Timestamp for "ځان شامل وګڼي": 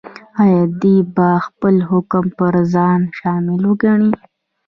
2.73-4.11